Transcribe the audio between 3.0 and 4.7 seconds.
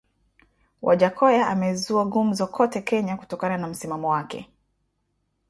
kutokana na msimamo wake